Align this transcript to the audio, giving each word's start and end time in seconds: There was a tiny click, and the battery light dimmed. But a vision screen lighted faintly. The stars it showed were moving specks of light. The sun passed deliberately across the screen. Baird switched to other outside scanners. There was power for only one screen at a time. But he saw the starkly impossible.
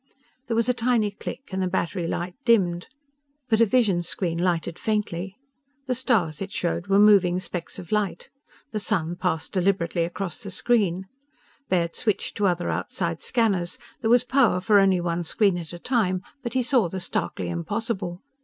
There 0.47 0.55
was 0.55 0.67
a 0.67 0.73
tiny 0.73 1.11
click, 1.11 1.41
and 1.51 1.61
the 1.61 1.67
battery 1.67 2.07
light 2.07 2.33
dimmed. 2.43 2.87
But 3.49 3.61
a 3.61 3.67
vision 3.67 4.01
screen 4.01 4.39
lighted 4.39 4.79
faintly. 4.79 5.37
The 5.85 5.93
stars 5.93 6.41
it 6.41 6.51
showed 6.51 6.87
were 6.87 6.97
moving 6.97 7.39
specks 7.39 7.77
of 7.77 7.91
light. 7.91 8.31
The 8.71 8.79
sun 8.79 9.15
passed 9.15 9.51
deliberately 9.53 10.03
across 10.03 10.41
the 10.41 10.49
screen. 10.49 11.05
Baird 11.69 11.95
switched 11.95 12.35
to 12.37 12.47
other 12.47 12.71
outside 12.71 13.21
scanners. 13.21 13.77
There 14.01 14.09
was 14.09 14.23
power 14.23 14.59
for 14.59 14.79
only 14.79 14.99
one 14.99 15.21
screen 15.21 15.59
at 15.59 15.71
a 15.71 15.77
time. 15.77 16.23
But 16.41 16.53
he 16.53 16.63
saw 16.63 16.89
the 16.89 16.99
starkly 16.99 17.49
impossible. 17.49 18.23